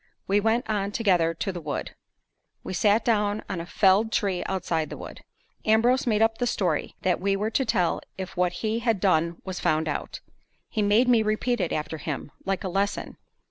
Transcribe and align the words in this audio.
We 0.25 0.39
went 0.39 0.67
on 0.67 0.91
together 0.93 1.35
to 1.35 1.51
the 1.51 1.61
wood. 1.61 1.91
We 2.63 2.73
sat 2.73 3.05
down 3.05 3.43
on 3.47 3.61
a 3.61 3.67
felled 3.67 4.11
tree 4.11 4.43
outside 4.47 4.89
the 4.89 4.97
wood. 4.97 5.21
Ambrose 5.63 6.07
made 6.07 6.23
up 6.23 6.39
the 6.39 6.47
story 6.47 6.95
that 7.03 7.19
we 7.21 7.35
were 7.35 7.51
to 7.51 7.65
tell 7.65 8.01
if 8.17 8.35
what 8.35 8.51
he 8.65 8.79
had 8.79 8.99
done 8.99 9.35
was 9.45 9.59
found 9.59 9.87
out. 9.87 10.19
He 10.71 10.81
made 10.81 11.07
me 11.07 11.21
repeat 11.21 11.61
it 11.61 11.71
after 11.71 11.99
him, 11.99 12.31
like 12.45 12.63
a 12.63 12.67
lesson. 12.67 13.17